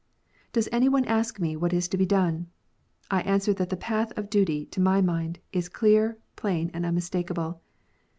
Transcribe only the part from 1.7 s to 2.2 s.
is to be